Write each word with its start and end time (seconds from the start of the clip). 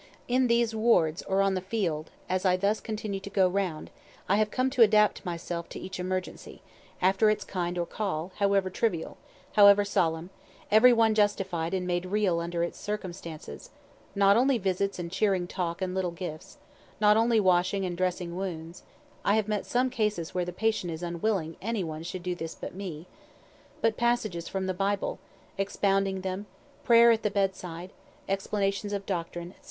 In 0.27 0.47
these 0.47 0.73
wards, 0.73 1.21
or 1.21 1.43
on 1.43 1.53
the 1.53 1.61
field, 1.61 2.09
as 2.27 2.43
I 2.43 2.57
thus 2.57 2.79
continue 2.79 3.19
to 3.19 3.29
go 3.29 3.47
round, 3.47 3.91
I 4.27 4.37
have 4.37 4.49
come 4.49 4.71
to 4.71 4.81
adapt 4.81 5.23
myself 5.23 5.69
to 5.69 5.79
each 5.79 5.99
emergency, 5.99 6.63
after 7.03 7.29
its 7.29 7.43
kind 7.43 7.77
or 7.77 7.85
call, 7.85 8.31
however 8.37 8.71
trivial, 8.71 9.17
however 9.53 9.85
solemn, 9.85 10.31
every 10.71 10.91
one 10.91 11.13
justified 11.13 11.75
and 11.75 11.85
made 11.85 12.07
real 12.07 12.39
under 12.39 12.63
its 12.63 12.79
circumstances 12.79 13.69
not 14.15 14.35
only 14.35 14.57
visits 14.57 14.97
and 14.97 15.11
cheering 15.11 15.45
talk 15.45 15.83
and 15.83 15.93
little 15.93 16.09
gifts 16.09 16.57
not 16.99 17.15
only 17.15 17.39
washing 17.39 17.85
and 17.85 17.95
dressing 17.95 18.35
wounds, 18.35 18.81
(I 19.23 19.35
have 19.35 19.67
some 19.67 19.91
cases 19.91 20.33
where 20.33 20.45
the 20.45 20.51
patient 20.51 20.91
is 20.91 21.03
unwilling 21.03 21.57
any 21.61 21.83
one 21.83 22.01
should 22.01 22.23
do 22.23 22.33
this 22.33 22.55
but 22.55 22.73
me) 22.73 23.05
but 23.81 23.97
passages 23.97 24.47
from 24.47 24.65
the 24.65 24.73
Bible, 24.73 25.19
expounding 25.59 26.21
them, 26.21 26.47
prayer 26.83 27.11
at 27.11 27.21
the 27.21 27.29
bedside, 27.29 27.91
explanations 28.27 28.93
of 28.93 29.05
doctrine, 29.05 29.51
&c. 29.51 29.57